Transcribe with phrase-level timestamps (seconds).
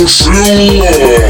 [0.00, 1.29] Чипа-чипа-чипушила Путешествуй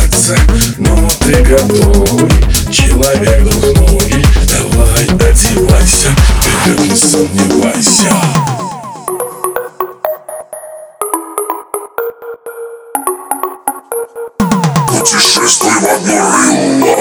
[0.00, 0.36] постараться
[0.78, 2.30] Но ты готовый,
[2.70, 6.08] человек двухногий Давай одевайся,
[6.40, 8.08] вперед не сомневайся
[14.88, 16.96] Путешествуй в одно рыло